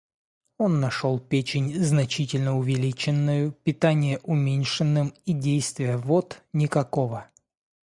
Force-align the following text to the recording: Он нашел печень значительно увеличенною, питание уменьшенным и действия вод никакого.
Он 0.57 0.79
нашел 0.79 1.19
печень 1.19 1.75
значительно 1.75 2.57
увеличенною, 2.57 3.51
питание 3.51 4.17
уменьшенным 4.23 5.13
и 5.27 5.33
действия 5.33 5.95
вод 5.97 6.41
никакого. 6.53 7.29